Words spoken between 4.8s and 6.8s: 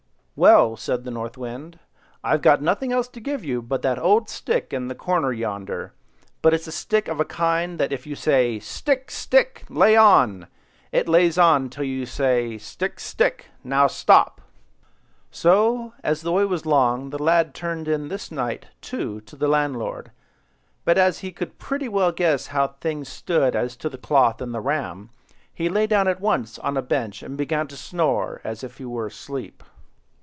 the corner yonder; but it's a